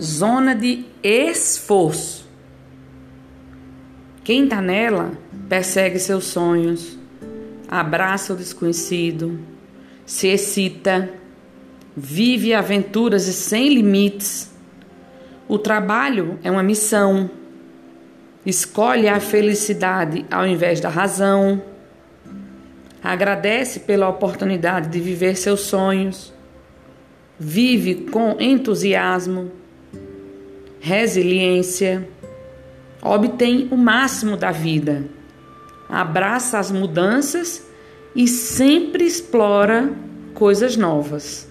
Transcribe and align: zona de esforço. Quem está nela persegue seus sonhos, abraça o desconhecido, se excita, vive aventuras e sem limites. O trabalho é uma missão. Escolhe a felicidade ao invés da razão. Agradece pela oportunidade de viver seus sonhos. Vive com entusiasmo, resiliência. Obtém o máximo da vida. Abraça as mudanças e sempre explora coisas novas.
zona 0.00 0.54
de 0.54 0.84
esforço. 1.02 2.26
Quem 4.22 4.44
está 4.44 4.60
nela 4.60 5.12
persegue 5.48 5.98
seus 5.98 6.24
sonhos, 6.24 6.98
abraça 7.66 8.32
o 8.32 8.36
desconhecido, 8.36 9.38
se 10.04 10.28
excita, 10.28 11.10
vive 11.96 12.54
aventuras 12.54 13.26
e 13.26 13.32
sem 13.32 13.74
limites. 13.74 14.50
O 15.48 15.58
trabalho 15.58 16.38
é 16.42 16.50
uma 16.50 16.62
missão. 16.62 17.30
Escolhe 18.44 19.08
a 19.08 19.18
felicidade 19.18 20.24
ao 20.30 20.46
invés 20.46 20.80
da 20.80 20.88
razão. 20.88 21.62
Agradece 23.02 23.80
pela 23.80 24.08
oportunidade 24.08 24.88
de 24.88 25.00
viver 25.00 25.36
seus 25.36 25.60
sonhos. 25.60 26.32
Vive 27.38 28.06
com 28.10 28.36
entusiasmo, 28.38 29.50
resiliência. 30.80 32.08
Obtém 33.02 33.68
o 33.70 33.76
máximo 33.76 34.36
da 34.36 34.50
vida. 34.50 35.04
Abraça 35.88 36.58
as 36.58 36.70
mudanças 36.70 37.66
e 38.14 38.26
sempre 38.26 39.04
explora 39.04 39.90
coisas 40.34 40.76
novas. 40.76 41.48